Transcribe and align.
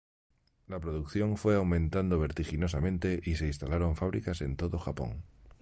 La 0.65 0.79
producción 0.79 1.37
fue 1.37 1.55
aumentando 1.55 2.17
vertiginosamente 2.17 3.21
y 3.23 3.35
se 3.35 3.45
instalaron 3.45 3.95
fábricas 3.95 4.41
en 4.41 4.57
todo 4.57 4.79
Japón. 4.79 5.21